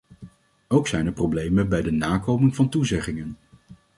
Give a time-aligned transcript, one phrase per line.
[0.67, 3.37] Ook zijn er problemen bij de nakoming van toezeggingen.